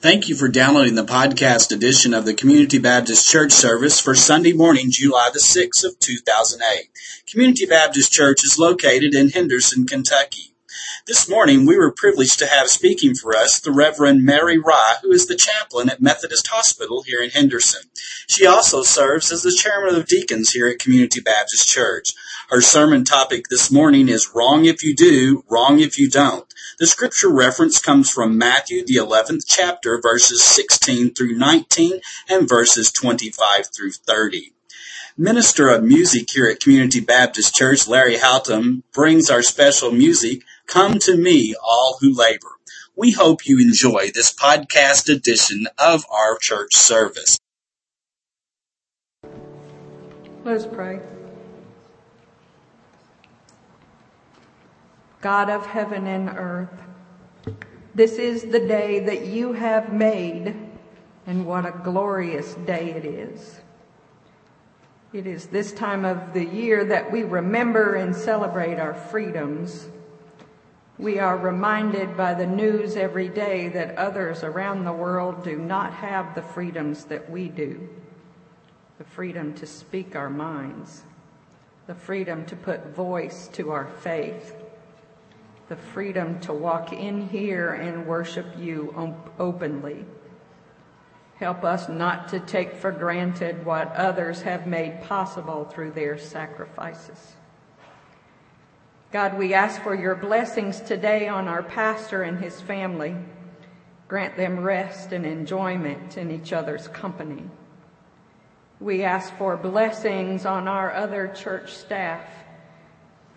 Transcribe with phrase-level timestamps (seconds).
[0.00, 4.52] Thank you for downloading the podcast edition of the Community Baptist Church service for Sunday
[4.52, 6.88] morning, July the 6th of 2008.
[7.30, 10.51] Community Baptist Church is located in Henderson, Kentucky.
[11.06, 15.10] This morning, we were privileged to have speaking for us the Reverend Mary Rye, who
[15.10, 17.82] is the chaplain at Methodist Hospital here in Henderson.
[18.28, 22.14] She also serves as the chairman of deacons here at Community Baptist Church.
[22.50, 26.46] Her sermon topic this morning is Wrong If You Do, Wrong If You Don't.
[26.78, 32.90] The scripture reference comes from Matthew, the 11th chapter, verses 16 through 19 and verses
[32.92, 34.52] 25 through 30.
[35.16, 40.98] Minister of music here at Community Baptist Church, Larry Houghton, brings our special music, Come
[41.00, 42.48] to Me, All Who Labor.
[42.96, 47.38] We hope you enjoy this podcast edition of our church service.
[50.44, 51.00] Let's pray.
[55.20, 56.82] God of heaven and earth,
[57.94, 60.56] this is the day that you have made,
[61.26, 63.60] and what a glorious day it is.
[65.12, 69.86] It is this time of the year that we remember and celebrate our freedoms.
[70.98, 75.92] We are reminded by the news every day that others around the world do not
[75.94, 77.88] have the freedoms that we do
[78.98, 81.02] the freedom to speak our minds,
[81.88, 84.54] the freedom to put voice to our faith
[85.72, 88.94] the freedom to walk in here and worship you
[89.38, 90.04] openly.
[91.36, 97.36] Help us not to take for granted what others have made possible through their sacrifices.
[99.12, 103.14] God, we ask for your blessings today on our pastor and his family.
[104.08, 107.42] Grant them rest and enjoyment in each other's company.
[108.80, 112.26] We ask for blessings on our other church staff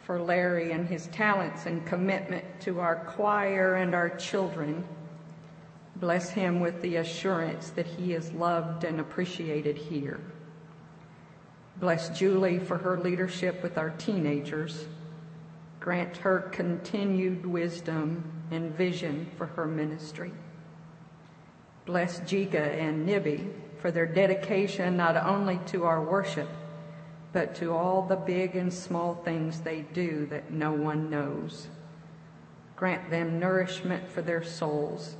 [0.06, 4.88] for Larry and his talents and commitment to our choir and our children.
[5.98, 10.22] Bless him with the assurance that he is loved and appreciated here.
[11.82, 14.86] Bless Julie for her leadership with our teenagers.
[15.80, 20.32] Grant her continued wisdom and vision for her ministry.
[21.86, 23.48] Bless Jiga and Nibby
[23.80, 26.50] for their dedication not only to our worship,
[27.34, 31.68] but to all the big and small things they do that no one knows.
[32.76, 35.16] Grant them nourishment for their souls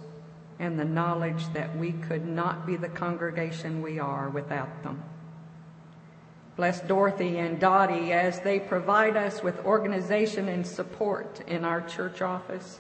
[0.60, 5.04] and the knowledge that we could not be the congregation we are without them.
[6.56, 12.22] Bless Dorothy and Dottie as they provide us with organization and support in our church
[12.22, 12.80] office.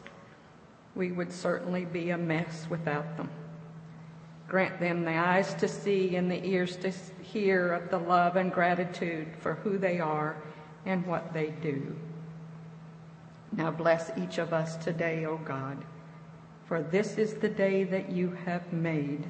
[0.96, 3.30] We would certainly be a mess without them.
[4.48, 8.52] Grant them the eyes to see and the ears to hear of the love and
[8.52, 10.42] gratitude for who they are
[10.86, 11.96] and what they do.
[13.52, 15.84] Now bless each of us today, O God,
[16.66, 19.26] for this is the day that you have made,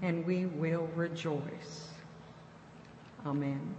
[0.00, 1.87] and we will rejoice.
[3.26, 3.76] Amen.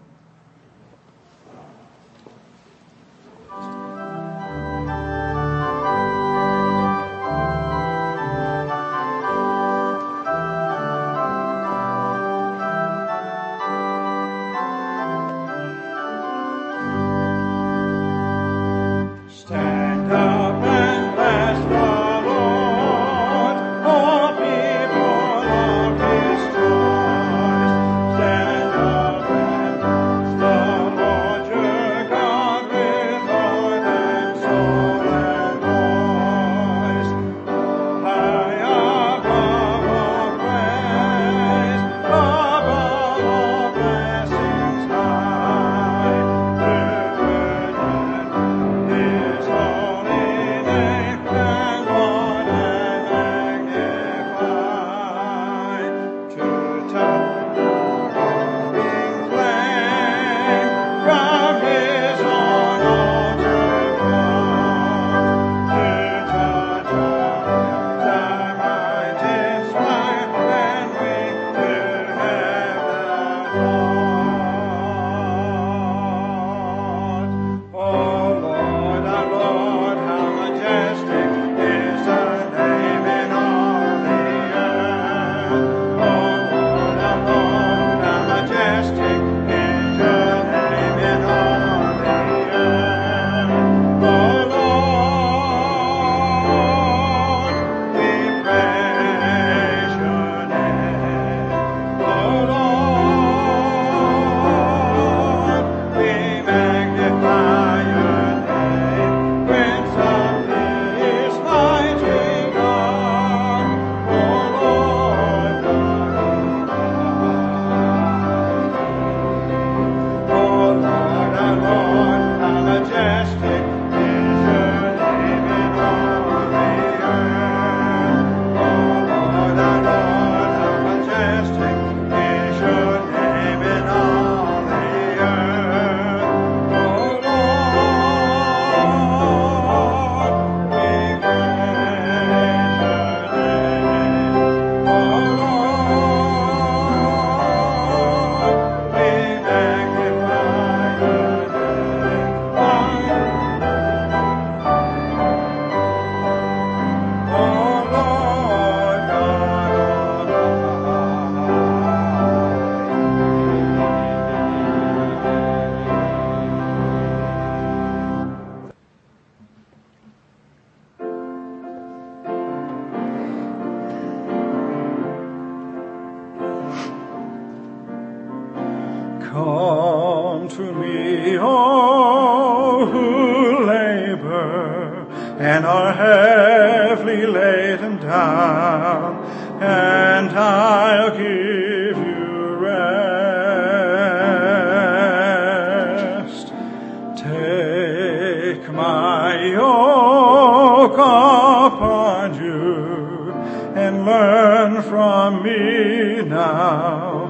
[204.06, 207.28] Learn from me now,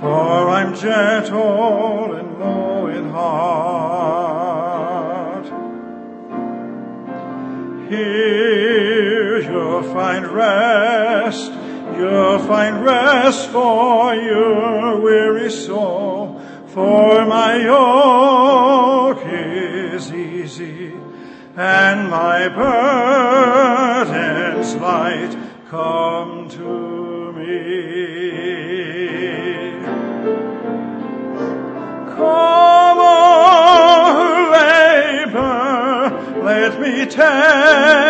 [0.00, 5.46] for I'm gentle and low in heart.
[7.90, 11.52] Here you'll find rest,
[11.96, 20.94] you'll find rest for your weary soul, for my yoke is easy
[21.56, 25.36] and my burden's light.
[25.70, 27.70] Come to me.
[32.08, 36.10] Come on, labor,
[36.42, 38.09] let me take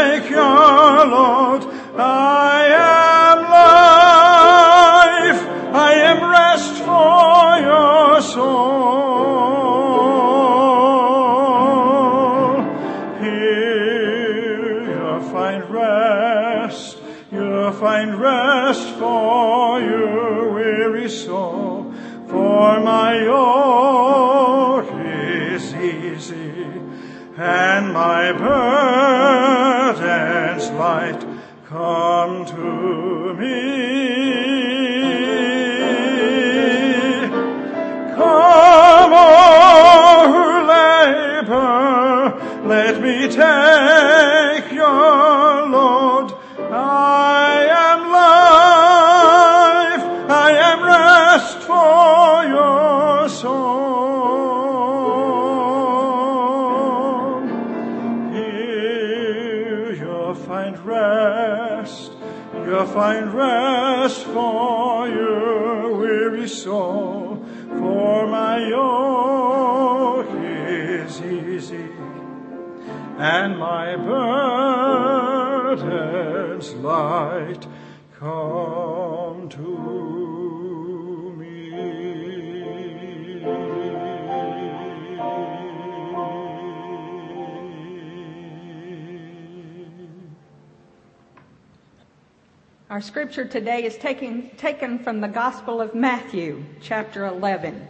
[92.91, 97.87] Our scripture today is taken, taken from the Gospel of Matthew, chapter 11,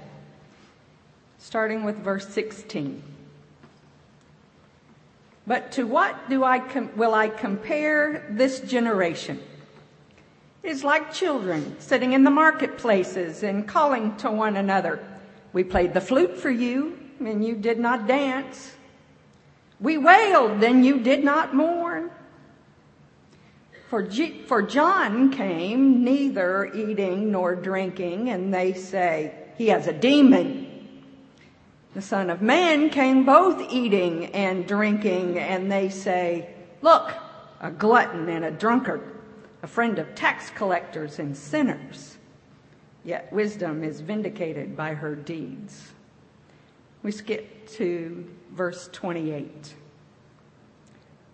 [1.38, 3.02] starting with verse 16.
[5.46, 9.42] But to what do I com- will I compare this generation?
[10.62, 15.02] It is like children sitting in the marketplaces and calling to one another.
[15.54, 18.72] We played the flute for you, and you did not dance.
[19.80, 22.10] We wailed, and you did not mourn.
[23.90, 29.92] For, G- for John came neither eating nor drinking, and they say, He has a
[29.92, 30.68] demon.
[31.94, 37.12] The Son of Man came both eating and drinking, and they say, Look,
[37.60, 39.02] a glutton and a drunkard,
[39.64, 42.16] a friend of tax collectors and sinners.
[43.02, 45.90] Yet wisdom is vindicated by her deeds.
[47.02, 49.74] We skip to verse 28.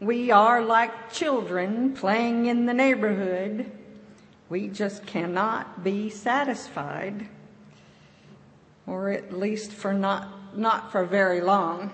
[0.00, 3.70] We are like children playing in the neighborhood.
[4.48, 7.28] We just cannot be satisfied,
[8.86, 11.92] or at least for not, not for very long.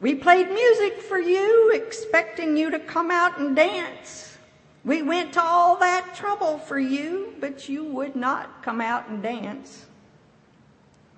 [0.00, 4.36] We played music for you, expecting you to come out and dance.
[4.84, 9.22] We went to all that trouble for you, but you would not come out and
[9.22, 9.86] dance.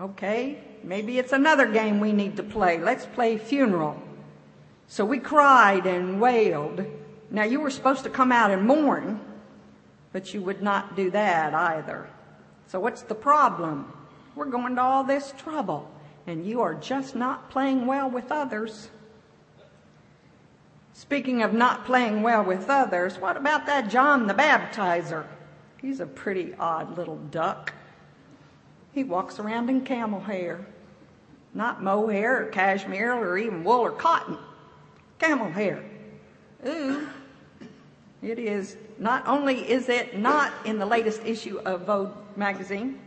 [0.00, 2.78] Okay, maybe it's another game we need to play.
[2.78, 4.00] Let's play funeral.
[4.88, 6.84] So we cried and wailed.
[7.30, 9.20] Now you were supposed to come out and mourn,
[10.12, 12.08] but you would not do that either.
[12.68, 13.92] So what's the problem?
[14.34, 15.90] We're going to all this trouble,
[16.26, 18.90] and you are just not playing well with others.
[20.92, 25.26] Speaking of not playing well with others, what about that John the Baptizer?
[25.80, 27.74] He's a pretty odd little duck.
[28.92, 30.66] He walks around in camel hair.
[31.52, 34.38] Not mohair or cashmere or even wool or cotton.
[35.18, 35.82] Camel hair.
[36.66, 37.08] Ooh.
[38.22, 42.98] It is, not only is it not in the latest issue of Vogue magazine,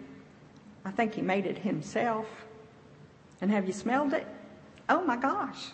[0.85, 2.25] I think he made it himself.
[3.41, 4.27] And have you smelled it?
[4.87, 5.67] Oh my gosh.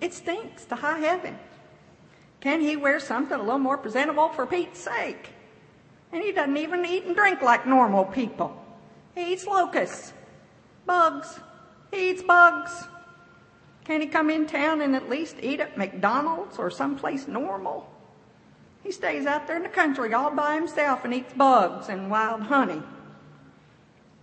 [0.00, 1.38] It stinks to high heaven.
[2.40, 5.30] Can he wear something a little more presentable for Pete's sake?
[6.12, 8.56] And he doesn't even eat and drink like normal people.
[9.14, 10.12] He eats locusts,
[10.86, 11.38] bugs.
[11.92, 12.84] He eats bugs.
[13.84, 17.90] Can he come in town and at least eat at McDonald's or someplace normal?
[18.82, 22.42] He stays out there in the country all by himself and eats bugs and wild
[22.42, 22.82] honey.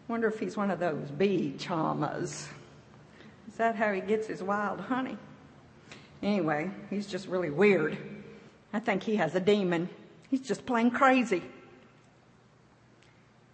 [0.08, 2.48] Wonder if he's one of those bee chamas.
[3.48, 5.18] Is that how he gets his wild honey?
[6.24, 7.98] Anyway, he's just really weird.
[8.74, 9.90] I think he has a demon.
[10.30, 11.44] He's just plain crazy.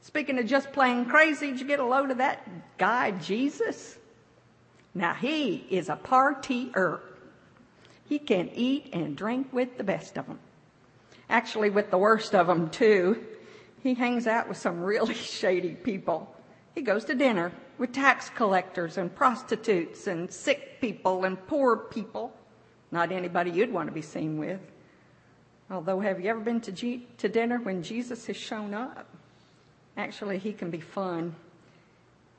[0.01, 3.97] Speaking of just plain crazy, did you get a load of that guy, Jesus?
[4.93, 6.99] Now he is a partier.
[8.07, 10.39] He can eat and drink with the best of them.
[11.29, 13.25] Actually, with the worst of them too.
[13.81, 16.33] He hangs out with some really shady people.
[16.75, 22.33] He goes to dinner with tax collectors and prostitutes and sick people and poor people.
[22.91, 24.59] Not anybody you'd want to be seen with.
[25.71, 29.07] Although, have you ever been to, G- to dinner when Jesus has shown up?
[29.97, 31.35] Actually, he can be fun.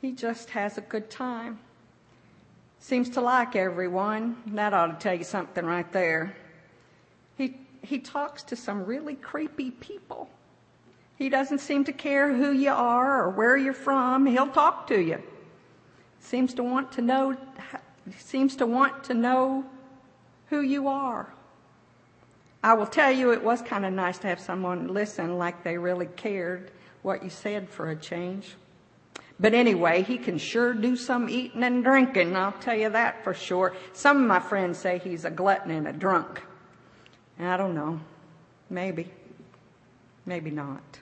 [0.00, 1.58] He just has a good time.
[2.81, 4.37] Seems to like everyone.
[4.49, 6.37] That ought to tell you something right there.
[7.37, 10.28] He, he talks to some really creepy people.
[11.16, 14.26] He doesn't seem to care who you are or where you're from.
[14.26, 15.23] He'll talk to you.
[16.21, 17.37] Seems to want to know,
[18.19, 19.64] seems to want to know
[20.50, 21.33] who you are.
[22.62, 25.76] I will tell you it was kind of nice to have someone listen like they
[25.76, 26.71] really cared
[27.02, 28.54] what you said for a change.
[29.38, 33.34] But anyway, he can sure do some eating and drinking, I'll tell you that for
[33.34, 33.74] sure.
[33.92, 36.42] Some of my friends say he's a glutton and a drunk.
[37.38, 38.00] I don't know.
[38.70, 39.10] Maybe.
[40.24, 41.00] Maybe not.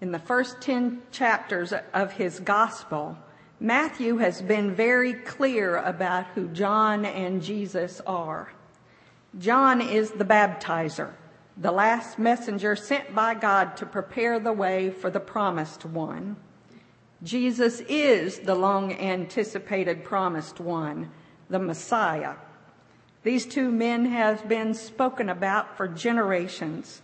[0.00, 3.18] In the first 10 chapters of his gospel,
[3.58, 8.52] Matthew has been very clear about who John and Jesus are.
[9.38, 11.12] John is the baptizer
[11.56, 16.36] the last messenger sent by God to prepare the way for the promised one.
[17.22, 21.10] Jesus is the long anticipated promised one,
[21.48, 22.34] the Messiah.
[23.22, 27.00] These two men have been spoken about for generations.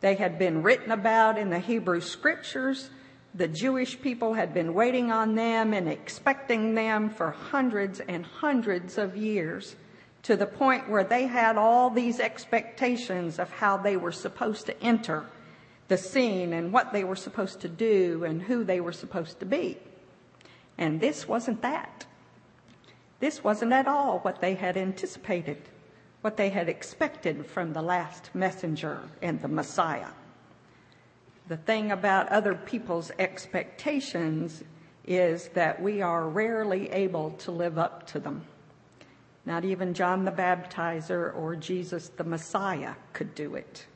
[0.00, 2.90] They had been written about in the Hebrew scriptures.
[3.34, 8.98] The Jewish people had been waiting on them and expecting them for hundreds and hundreds
[8.98, 9.76] of years
[10.22, 14.82] to the point where they had all these expectations of how they were supposed to
[14.82, 15.26] enter
[15.88, 19.46] the scene and what they were supposed to do and who they were supposed to
[19.46, 19.76] be.
[20.78, 22.06] And this wasn't that.
[23.20, 25.58] This wasn't at all what they had anticipated,
[26.22, 30.10] what they had expected from the last messenger and the Messiah.
[31.48, 34.62] The thing about other people's expectations
[35.04, 38.46] is that we are rarely able to live up to them.
[39.44, 43.86] Not even John the Baptizer or Jesus the Messiah could do it.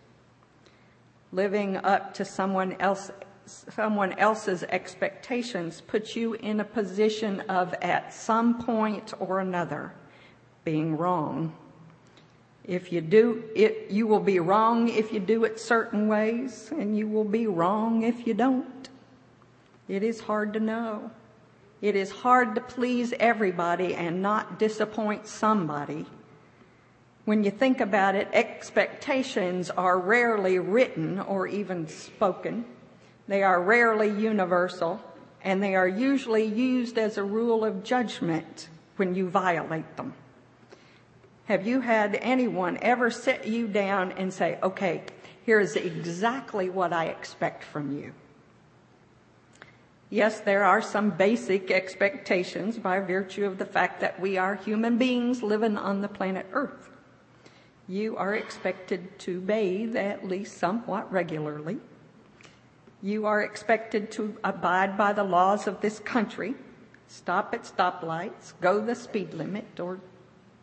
[1.33, 3.11] Living up to someone else
[3.47, 9.93] someone else's expectations puts you in a position of at some point or another
[10.65, 11.55] being wrong.
[12.65, 16.99] If you do it, you will be wrong if you do it certain ways, and
[16.99, 18.89] you will be wrong if you don't.
[19.89, 21.13] It is hard to know.
[21.83, 26.07] It is hard to please everybody and not disappoint somebody.
[27.27, 32.65] When you think about it, expectations are rarely written or even spoken.
[33.29, 35.01] They are rarely universal,
[35.43, 40.15] and they are usually used as a rule of judgment when you violate them.
[41.47, 45.03] Have you had anyone ever sit you down and say, okay,
[45.45, 48.13] here's exactly what I expect from you?
[50.09, 54.99] Yes, there are some basic expectations by virtue of the fact that we are human
[54.99, 56.91] beings living on the planet Earth.
[57.89, 61.79] You are expected to bathe at least somewhat regularly.
[63.03, 66.55] You are expected to abide by the laws of this country,
[67.09, 69.99] stop at stoplights, go the speed limit or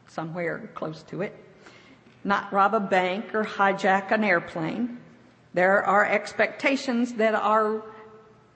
[0.07, 1.35] somewhere close to it,
[2.23, 4.99] not rob a bank or hijack an airplane.
[5.53, 7.83] There are expectations that are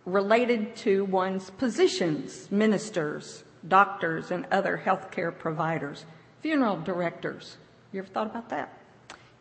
[0.08, 6.06] related to one's positions, ministers, doctors, and other healthcare providers,
[6.40, 7.58] funeral directors.
[7.92, 8.82] You ever thought about that?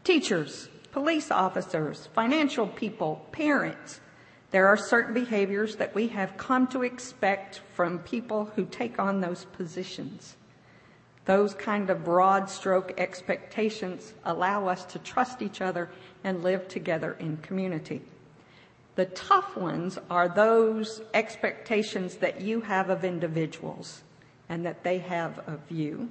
[0.03, 4.01] Teachers, police officers, financial people, parents.
[4.51, 9.21] There are certain behaviors that we have come to expect from people who take on
[9.21, 10.35] those positions.
[11.27, 15.91] Those kind of broad stroke expectations allow us to trust each other
[16.25, 18.03] and live together in community.
[18.97, 24.03] The tough ones are those expectations that you have of individuals
[24.49, 26.09] and that they have of you.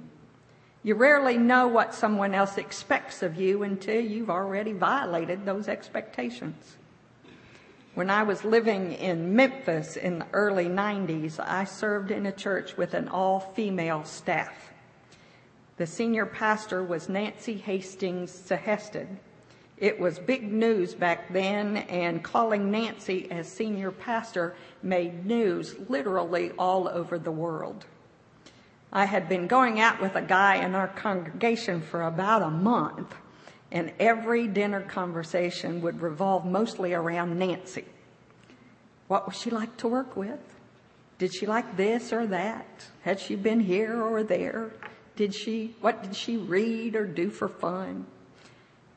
[0.84, 6.76] You rarely know what someone else expects of you until you've already violated those expectations.
[7.94, 12.76] When I was living in Memphis in the early 90s, I served in a church
[12.76, 14.72] with an all female staff.
[15.76, 19.08] The senior pastor was Nancy Hastings Sehested.
[19.78, 26.52] It was big news back then, and calling Nancy as senior pastor made news literally
[26.58, 27.84] all over the world.
[28.90, 33.14] I had been going out with a guy in our congregation for about a month,
[33.70, 37.84] and every dinner conversation would revolve mostly around Nancy.
[39.08, 40.40] What was she like to work with?
[41.18, 42.86] Did she like this or that?
[43.02, 44.72] Had she been here or there?
[45.16, 48.06] Did she, what did she read or do for fun?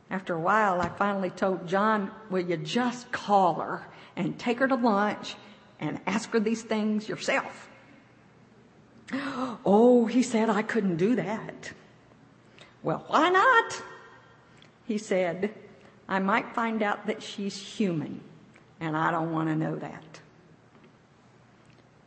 [0.10, 4.68] After a while, I finally told John, will you just call her and take her
[4.68, 5.36] to lunch
[5.80, 7.70] and ask her these things yourself?
[9.66, 11.74] Oh, he said I couldn't do that.
[12.82, 13.82] Well, why not?
[14.86, 15.54] He said,
[16.08, 18.22] I might find out that she's human,
[18.80, 20.22] and I don't want to know that.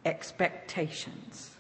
[0.05, 1.51] Expectations.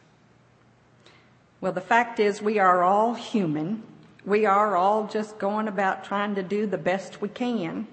[1.60, 3.84] Well, the fact is, we are all human.
[4.24, 7.88] We are all just going about trying to do the best we can,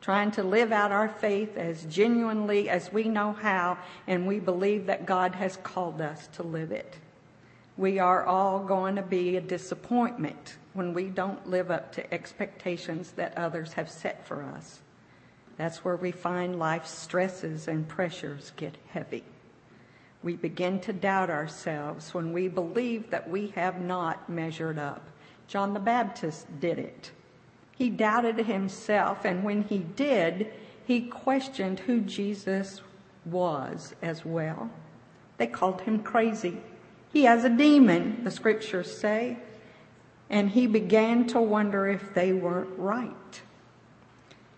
[0.00, 4.86] trying to live out our faith as genuinely as we know how, and we believe
[4.86, 6.98] that God has called us to live it.
[7.76, 13.12] We are all going to be a disappointment when we don't live up to expectations
[13.12, 14.80] that others have set for us.
[15.56, 19.24] That's where we find life's stresses and pressures get heavy.
[20.22, 25.02] We begin to doubt ourselves when we believe that we have not measured up.
[25.54, 27.12] John the Baptist did it.
[27.78, 30.52] He doubted himself, and when he did,
[30.84, 32.80] he questioned who Jesus
[33.24, 34.68] was as well.
[35.36, 36.56] They called him crazy.
[37.12, 39.38] He has a demon, the scriptures say.
[40.28, 43.42] And he began to wonder if they weren't right.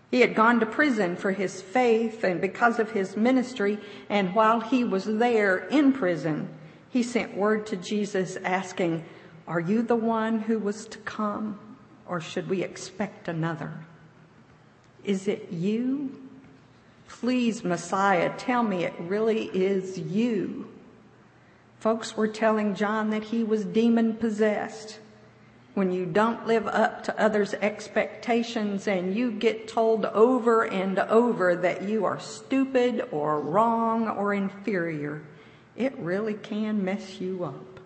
[0.09, 3.77] He had gone to prison for his faith and because of his ministry.
[4.09, 6.49] And while he was there in prison,
[6.89, 9.05] he sent word to Jesus asking,
[9.47, 11.59] Are you the one who was to come,
[12.05, 13.71] or should we expect another?
[15.03, 16.21] Is it you?
[17.07, 20.67] Please, Messiah, tell me it really is you.
[21.79, 24.99] Folks were telling John that he was demon possessed
[25.77, 31.55] when you don't live up to others' expectations and you get told over and over
[31.55, 35.21] that you are stupid or wrong or inferior,
[35.75, 37.76] it really can mess you up.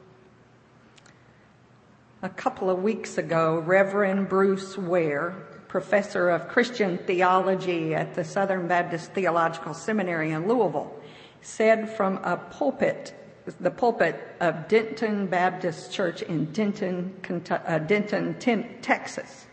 [2.24, 5.32] A couple of weeks ago, Reverend Bruce Ware,
[5.68, 10.96] professor of Christian theology at the Southern Baptist Theological Seminary in Louisville,
[11.42, 13.16] said from a pulpit
[13.60, 17.12] the pulpit of Denton Baptist Church in Denton,
[17.50, 18.36] uh, Denton,
[18.82, 19.48] Texas,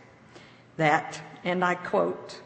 [0.77, 2.39] that, and I quote,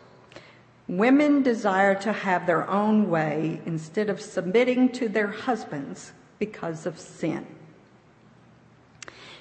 [0.88, 6.98] women desire to have their own way instead of submitting to their husbands because of
[6.98, 7.46] sin.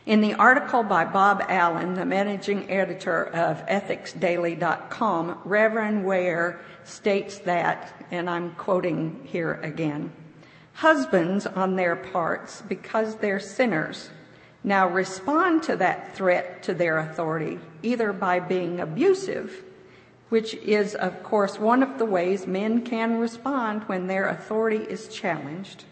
[0.05, 7.95] In the article by Bob Allen, the managing editor of ethicsdaily.com, Reverend Ware states that,
[8.11, 10.13] and I'm quoting here again,
[10.75, 14.11] Husbands, on their parts, because they're sinners,
[14.65, 19.63] now respond to that threat to their authority either by being abusive,
[20.31, 25.07] which is, of course, one of the ways men can respond when their authority is
[25.07, 25.85] challenged,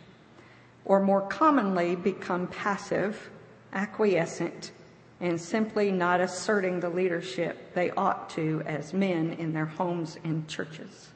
[0.85, 3.31] or more commonly become passive,
[3.73, 4.73] acquiescent,
[5.21, 10.49] and simply not asserting the leadership they ought to as men in their homes and
[10.49, 11.11] churches.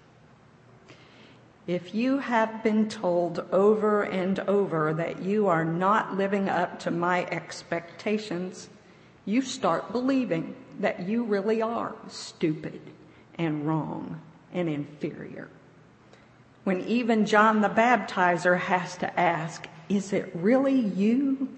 [1.66, 6.90] If you have been told over and over that you are not living up to
[6.90, 8.68] my expectations,
[9.24, 12.80] you start believing that you really are stupid
[13.38, 14.20] and wrong
[14.52, 15.48] and inferior.
[16.64, 21.48] When even John the Baptizer has to ask, Is it really you?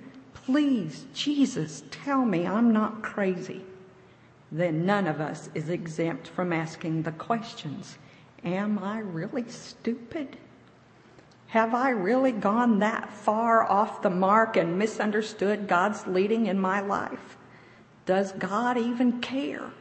[0.46, 3.62] Please, Jesus, tell me I'm not crazy.
[4.52, 7.98] Then none of us is exempt from asking the questions
[8.44, 10.36] Am I really stupid?
[11.48, 16.80] Have I really gone that far off the mark and misunderstood God's leading in my
[16.80, 17.36] life?
[18.04, 19.72] Does God even care?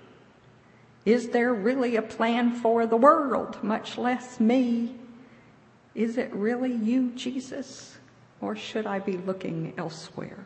[1.06, 4.96] Is there really a plan for the world, much less me?
[5.94, 8.00] Is it really you, Jesus,
[8.42, 10.44] or should I be looking elsewhere?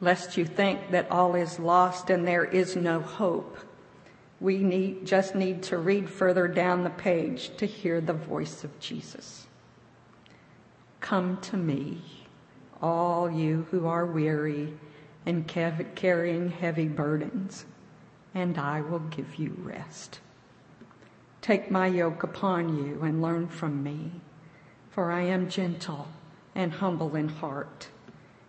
[0.00, 3.58] Lest you think that all is lost and there is no hope,
[4.40, 8.78] we need, just need to read further down the page to hear the voice of
[8.78, 9.46] Jesus.
[11.00, 12.02] Come to me,
[12.80, 14.74] all you who are weary
[15.26, 17.66] and carrying heavy burdens,
[18.34, 20.20] and I will give you rest.
[21.40, 24.12] Take my yoke upon you and learn from me,
[24.90, 26.08] for I am gentle
[26.54, 27.88] and humble in heart.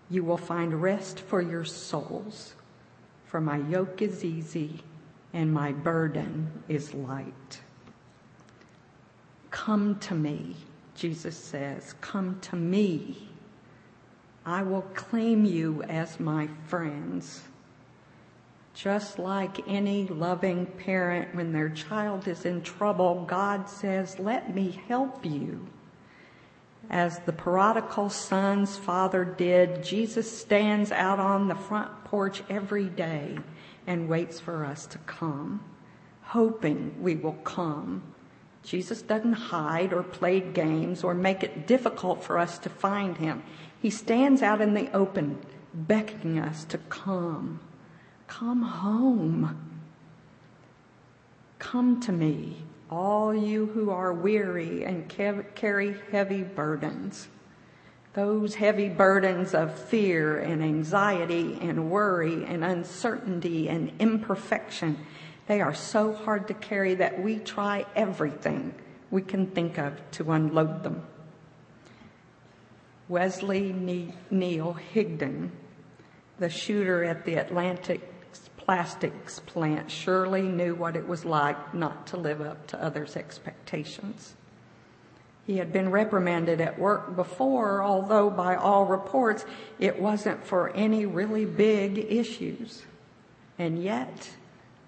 [0.10, 2.56] You will find rest for your souls,
[3.26, 4.82] for my yoke is easy
[5.34, 7.62] and my burden is light.
[9.52, 10.56] Come to me,
[10.96, 13.30] Jesus says, come to me.
[14.46, 17.44] I will claim you as my friends.
[18.74, 24.82] Just like any loving parent, when their child is in trouble, God says, Let me
[24.88, 25.68] help you.
[26.90, 33.38] As the prodigal son's father did, Jesus stands out on the front porch every day
[33.86, 35.64] and waits for us to come,
[36.24, 38.02] hoping we will come.
[38.64, 43.44] Jesus doesn't hide or play games or make it difficult for us to find him.
[43.80, 45.40] He stands out in the open,
[45.74, 47.60] beckoning us to come.
[48.28, 49.58] Come home.
[51.60, 52.58] Come to me,
[52.90, 57.28] all you who are weary and carry heavy burdens
[58.14, 64.98] those heavy burdens of fear and anxiety and worry and uncertainty and imperfection,
[65.48, 68.74] they are so hard to carry that we try everything
[69.12, 71.04] we can think of to unload them.
[73.08, 73.74] Wesley
[74.30, 75.52] Neal Higdon,
[76.40, 78.02] the shooter at the Atlantis
[78.70, 84.36] plastics plant, surely knew what it was like not to live up to others' expectations.
[85.48, 89.44] He had been reprimanded at work before, although by all reports
[89.80, 92.84] it wasn't for any really big issues.
[93.58, 94.30] And yet,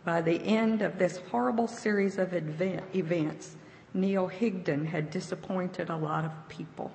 [0.05, 3.55] by the end of this horrible series of event, events,
[3.95, 6.91] Neal Higdon had disappointed a lot of people.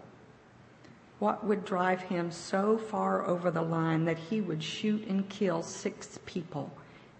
[1.18, 5.62] What would drive him so far over the line that he would shoot and kill
[5.62, 6.70] six people,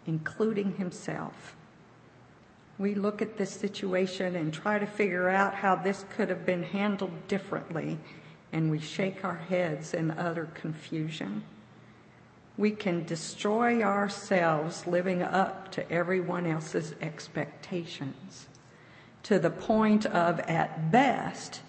[0.07, 1.57] including himself?
[2.79, 6.63] we look at this situation and try to figure out how this could have been
[6.63, 7.99] handled differently,
[8.53, 11.43] and we shake our heads in utter confusion.
[12.59, 18.47] We can destroy ourselves living up to everyone else's expectations
[19.23, 21.61] to the point of, at best,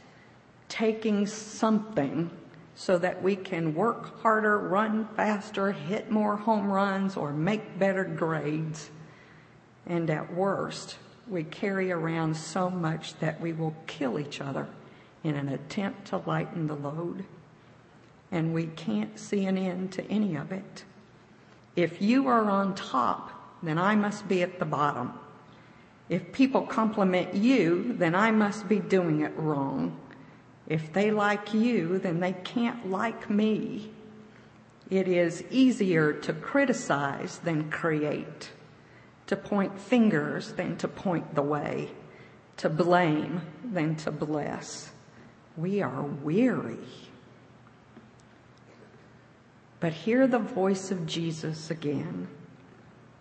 [0.69, 2.29] taking something
[2.75, 8.03] so that we can work harder, run faster, hit more home runs, or make better
[8.03, 8.89] grades
[9.87, 14.67] and at worst, we carry around so much that we will kill each other
[15.23, 17.25] in an attempt to lighten the load.
[18.31, 20.83] And we can't see an end to any of it.
[21.75, 23.31] If you are on top,
[23.63, 25.13] then I must be at the bottom.
[26.09, 29.97] If people compliment you, then I must be doing it wrong.
[30.67, 33.91] If they like you, then they can't like me.
[34.89, 38.51] It is easier to criticize than create
[39.27, 41.89] to point fingers than to point the way,
[42.57, 44.91] to blame than to bless.
[45.55, 46.79] We are weary.
[49.79, 52.27] But hear the voice of Jesus again.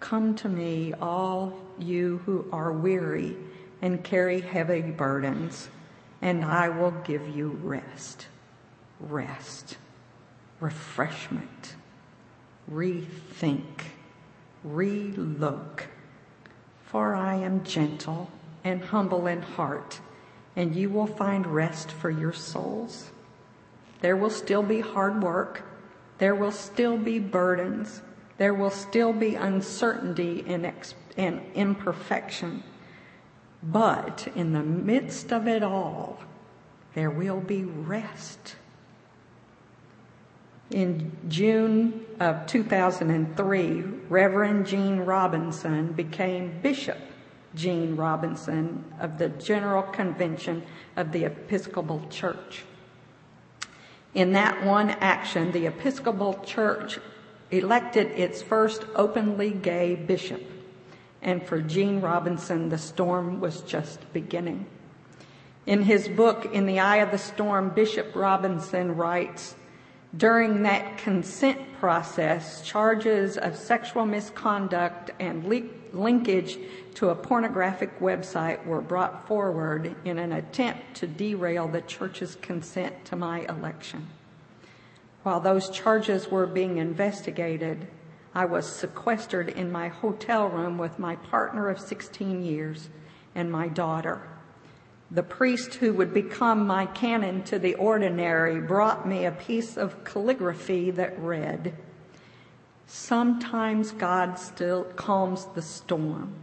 [0.00, 3.36] Come to me, all you who are weary
[3.82, 5.68] and carry heavy burdens,
[6.20, 8.28] and I will give you rest,
[9.00, 9.76] rest,
[10.60, 11.76] refreshment,
[12.70, 13.64] rethink,
[14.66, 15.84] relook
[16.86, 18.30] for I am gentle
[18.64, 20.00] and humble in heart,
[20.56, 23.10] and you will find rest for your souls.
[24.00, 25.62] There will still be hard work.
[26.18, 28.00] There will still be burdens.
[28.38, 32.62] There will still be uncertainty and, ex- and imperfection.
[33.62, 36.20] But in the midst of it all,
[36.94, 38.56] there will be rest.
[40.70, 46.98] In June of 2003, Reverend Gene Robinson became Bishop
[47.54, 50.62] Gene Robinson of the General Convention
[50.96, 52.64] of the Episcopal Church.
[54.14, 56.98] In that one action, the Episcopal Church
[57.50, 60.42] elected its first openly gay bishop.
[61.26, 64.64] And for Gene Robinson, the storm was just beginning.
[65.66, 69.56] In his book, In the Eye of the Storm, Bishop Robinson writes,
[70.16, 75.44] during that consent process, charges of sexual misconduct and
[75.92, 76.58] linkage
[76.94, 83.04] to a pornographic website were brought forward in an attempt to derail the church's consent
[83.06, 84.06] to my election.
[85.24, 87.88] While those charges were being investigated,
[88.36, 92.90] I was sequestered in my hotel room with my partner of 16 years
[93.34, 94.28] and my daughter.
[95.10, 100.04] The priest who would become my canon to the ordinary brought me a piece of
[100.04, 101.78] calligraphy that read,
[102.86, 106.34] Sometimes God still calms the storm,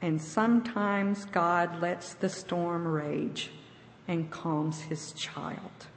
[0.00, 3.50] and sometimes God lets the storm rage
[4.08, 5.88] and calms his child.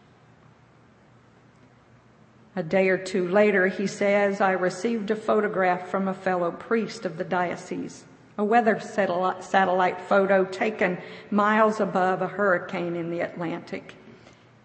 [2.57, 7.05] A day or two later, he says, I received a photograph from a fellow priest
[7.05, 8.03] of the diocese
[8.37, 10.97] a weather satellite photo taken
[11.31, 13.95] miles above a hurricane in the Atlantic.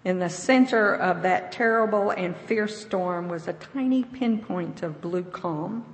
[0.05, 5.23] In the center of that terrible and fierce storm was a tiny pinpoint of blue
[5.23, 5.87] calm.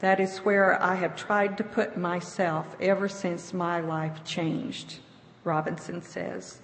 [0.00, 4.98] That is where I have tried to put myself ever since my life changed,
[5.44, 6.58] Robinson says.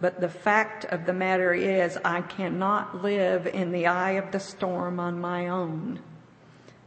[0.00, 4.40] But the fact of the matter is, I cannot live in the eye of the
[4.40, 6.00] storm on my own.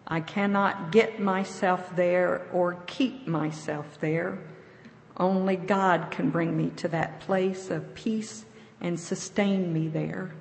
[0.07, 4.39] I cannot get myself there or keep myself there.
[5.17, 8.45] Only God can bring me to that place of peace
[8.79, 10.31] and sustain me there.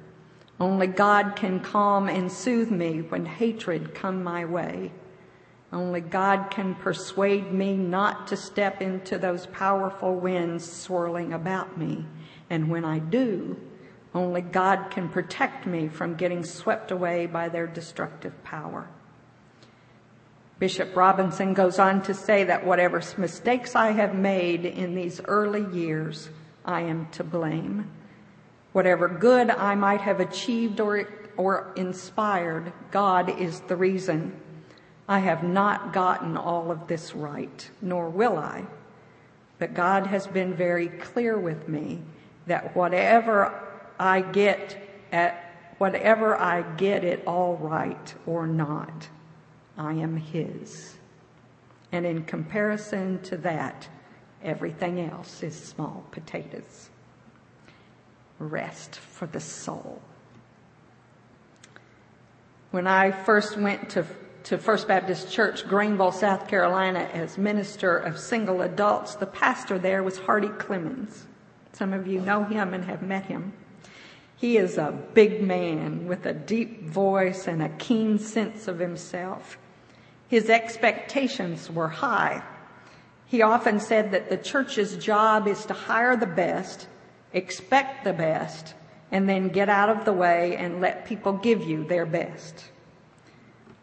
[0.61, 4.93] Only God can calm and soothe me when hatred come my way.
[5.73, 12.07] Only God can persuade me not to step into those powerful winds swirling about me.
[12.49, 13.61] And when I do,
[14.15, 18.89] only God can protect me from getting swept away by their destructive power.
[20.59, 25.65] Bishop Robinson goes on to say that whatever mistakes I have made in these early
[25.79, 26.31] years,
[26.65, 27.91] I am to blame.
[28.73, 34.41] Whatever good I might have achieved or, or inspired, God is the reason.
[35.09, 38.67] I have not gotten all of this right, nor will I.
[39.59, 42.03] But God has been very clear with me
[42.47, 43.59] that whatever
[43.99, 44.77] I get
[45.11, 49.09] at, whatever I get it all right or not,
[49.79, 50.97] I am His.
[51.91, 53.89] And in comparison to that,
[54.43, 56.91] everything else is small potatoes.
[58.39, 60.03] Rest for the soul.
[62.71, 64.05] When I first went to,
[64.49, 70.03] to First Baptist Church, Greenville, South Carolina, as minister of single adults, the pastor there
[70.03, 71.27] was Hardy Clemons.
[71.75, 73.53] Some of you know him and have met him.
[74.37, 79.59] He is a big man with a deep voice and a keen sense of himself.
[80.29, 82.43] His expectations were high.
[83.27, 86.89] He often said that the church's job is to hire the best,
[87.35, 88.73] expect the best,
[89.13, 92.71] and then get out of the way and let people give you their best.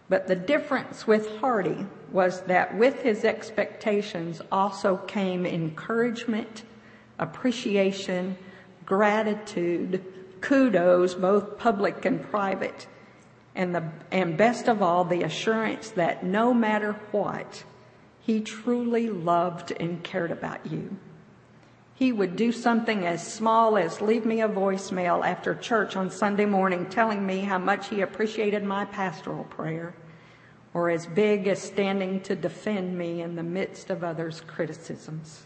[0.08, 6.64] But the difference with Hardy was that with his expectations also came encouragement,
[7.18, 8.38] appreciation,
[8.86, 10.04] gratitude,
[10.42, 12.88] kudos, both public and private
[13.56, 17.64] and the, and best of all, the assurance that no matter what,
[18.20, 20.98] he truly loved and cared about you.
[21.96, 26.46] He would do something as small as leave me a voicemail after church on Sunday
[26.46, 29.96] morning telling me how much he appreciated my pastoral prayer,
[30.74, 35.46] or as big as standing to defend me in the midst of others' criticisms.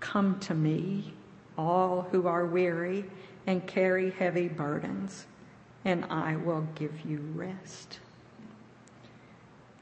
[0.00, 1.12] Come to me,
[1.56, 3.04] all who are weary
[3.46, 5.26] and carry heavy burdens
[5.84, 7.98] and I will give you rest.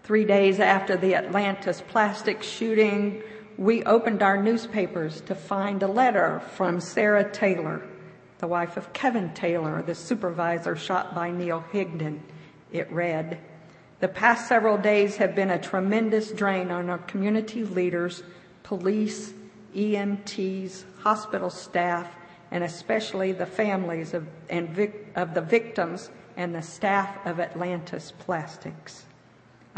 [0.03, 3.23] Three days after the Atlantis plastic shooting,
[3.61, 7.87] we opened our newspapers to find a letter from Sarah Taylor,
[8.39, 12.21] the wife of Kevin Taylor, the supervisor shot by Neal Higdon.
[12.73, 13.39] It read,
[13.99, 18.23] The past several days have been a tremendous drain on our community leaders,
[18.63, 19.35] police,
[19.77, 22.09] EMTs, hospital staff,
[22.51, 28.15] and especially the families of, and vic, of the victims and the staff of Atlantis
[28.21, 29.05] Plastics.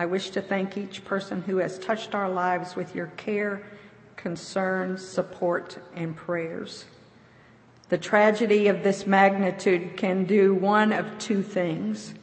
[0.02, 3.62] I wish to thank each person who has touched our lives with your care,
[4.16, 6.86] concern, support, and prayers.
[7.88, 12.14] The tragedy of this magnitude can do one of two things.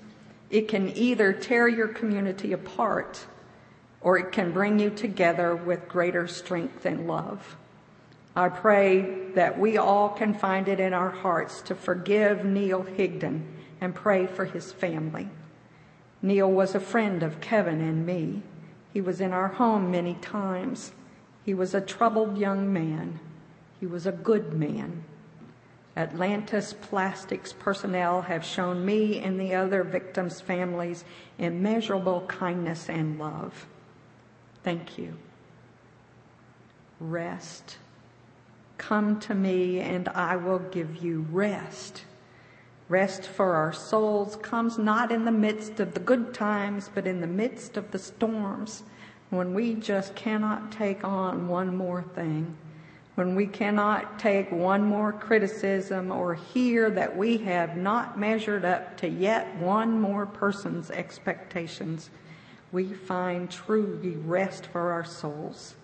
[0.50, 3.26] It can either tear your community apart
[4.02, 7.56] or it can bring you together with greater strength and love.
[8.36, 13.42] I pray that we all can find it in our hearts to forgive Neal Higdon
[13.80, 15.30] and pray for his family.
[16.22, 18.42] Neal was a friend of Kevin and me.
[18.94, 20.92] He was in our home many times.
[21.46, 23.20] He was a troubled young man.
[23.80, 25.04] He was a good man.
[25.96, 31.04] Atlantis Plastics personnel have shown me and the other victims' families
[31.38, 33.68] immeasurable kindness and love.
[34.64, 35.18] Thank you.
[37.00, 37.78] Rest.
[38.78, 42.04] Come to me and I will give you rest.
[42.90, 47.22] Rest for our souls comes not in the midst of the good times, but in
[47.22, 48.84] the midst of the storms
[49.30, 52.56] when we just cannot take on one more thing,
[53.14, 58.98] when we cannot take one more criticism or hear that we have not measured up
[58.98, 62.10] to yet one more person's expectations,
[62.72, 65.76] we find truly rest for our souls.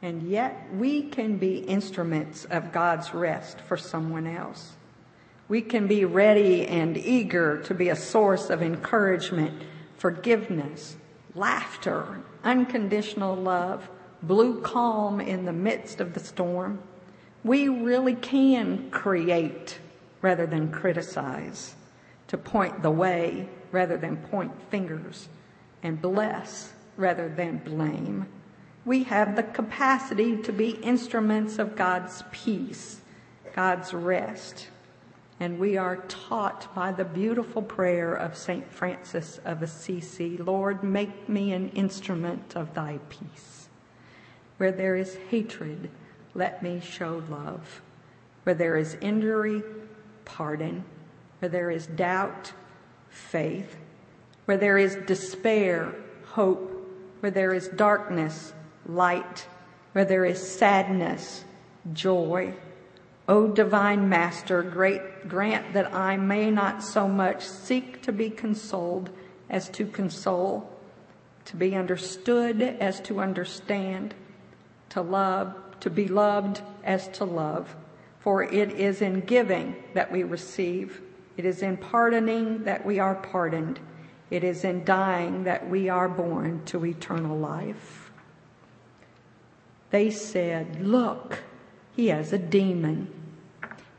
[0.00, 4.72] And yet we can be instruments of God's rest for someone else.
[5.54, 9.62] We can be ready and eager to be a source of encouragement,
[9.98, 10.96] forgiveness,
[11.36, 13.88] laughter, unconditional love,
[14.20, 16.80] blue calm in the midst of the storm.
[17.44, 19.78] We really can create
[20.22, 21.76] rather than criticize,
[22.26, 25.28] to point the way rather than point fingers,
[25.84, 28.26] and bless rather than blame.
[28.84, 33.02] We have the capacity to be instruments of God's peace,
[33.54, 34.70] God's rest,
[35.40, 38.70] and we are taught by the beautiful prayer of St.
[38.70, 43.68] Francis of Assisi Lord, make me an instrument of thy peace.
[44.58, 45.90] Where there is hatred,
[46.34, 47.82] let me show love.
[48.44, 49.62] Where there is injury,
[50.24, 50.84] pardon.
[51.40, 52.52] Where there is doubt,
[53.08, 53.76] faith.
[54.44, 55.94] Where there is despair,
[56.26, 56.70] hope.
[57.20, 58.52] Where there is darkness,
[58.86, 59.48] light.
[59.92, 61.44] Where there is sadness,
[61.92, 62.54] joy
[63.26, 69.08] O divine Master, great, grant that I may not so much seek to be consoled
[69.48, 70.70] as to console,
[71.46, 74.14] to be understood as to understand,
[74.90, 77.74] to love, to be loved as to love.
[78.20, 81.00] For it is in giving that we receive.
[81.36, 83.80] It is in pardoning that we are pardoned.
[84.30, 88.12] It is in dying that we are born to eternal life.
[89.90, 91.38] They said, Look,
[91.94, 93.08] he has a demon.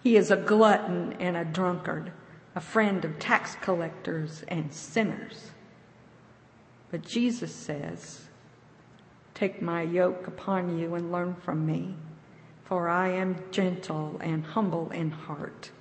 [0.04, 2.12] He is a glutton and a drunkard,
[2.56, 5.52] a friend of tax collectors and sinners.
[6.92, 8.26] But Jesus says,
[9.34, 11.96] Take my yoke upon you and learn from me,
[12.64, 15.72] for I am gentle and humble in heart,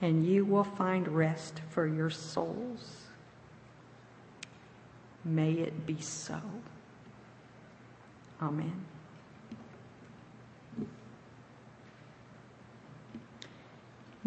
[0.00, 3.08] and you will find rest for your souls.
[5.24, 6.40] May it be so.
[8.40, 8.86] Amen.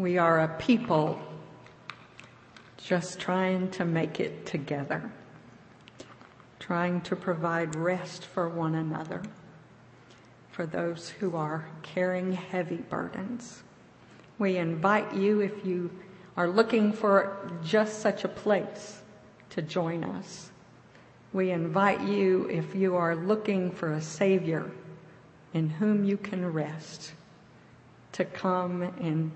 [0.01, 1.21] We are a people
[2.77, 5.11] just trying to make it together,
[6.57, 9.21] trying to provide rest for one another,
[10.49, 13.61] for those who are carrying heavy burdens.
[14.39, 15.91] We invite you, if you
[16.35, 19.03] are looking for just such a place,
[19.51, 20.49] to join us.
[21.31, 24.71] We invite you, if you are looking for a Savior
[25.53, 27.13] in whom you can rest,
[28.13, 29.31] to come and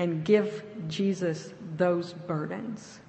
[0.00, 3.00] and give Jesus those burdens.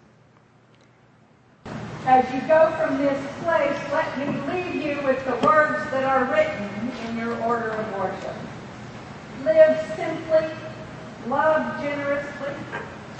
[2.05, 6.25] As you go from this place, let me leave you with the words that are
[6.25, 6.69] written
[7.07, 8.35] in your order of worship.
[9.45, 10.53] Live simply,
[11.27, 12.53] love generously,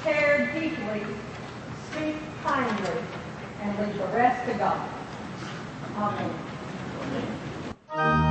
[0.04, 1.06] care deeply,
[1.90, 3.02] speak kindly,
[3.62, 4.90] and leave the rest to God.
[7.94, 8.31] Amen.